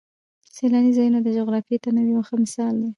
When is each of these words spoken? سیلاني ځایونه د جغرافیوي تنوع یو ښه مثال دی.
سیلاني 0.55 0.91
ځایونه 0.97 1.19
د 1.21 1.27
جغرافیوي 1.37 1.77
تنوع 1.83 2.07
یو 2.13 2.21
ښه 2.27 2.35
مثال 2.43 2.73
دی. 2.81 2.89